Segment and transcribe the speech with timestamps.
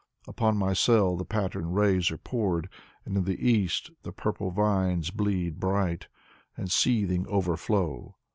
[0.27, 2.69] Upon my cell the patterned rays are poured.
[3.05, 6.07] And in the East, the purple vines bleed bright,
[6.57, 8.15] And seething, overflow.